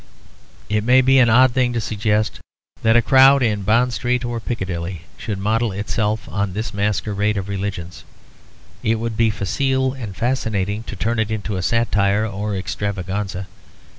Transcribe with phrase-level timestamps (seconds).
[0.67, 2.39] It may be an odd thing to suggest
[2.81, 7.47] that a crowd in Bond Street or Piccadilly should model itself on this masquerade of
[7.47, 8.03] religions.
[8.81, 13.45] It would be facile and fascinating to turn it into a satire or an extravaganza.